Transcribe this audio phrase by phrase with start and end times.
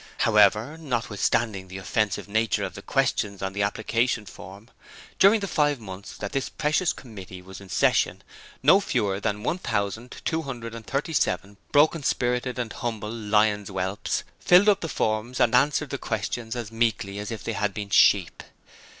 [0.21, 4.71] However, notwithstanding the offensive nature of the questions on the application form,
[5.19, 8.23] during the five months that this precious committee was in session,
[8.63, 15.53] no fewer than 1,237 broken spirited and humble 'lion's whelps' filled up the forms and
[15.53, 18.41] answered the questions as meekly as if they had been sheep.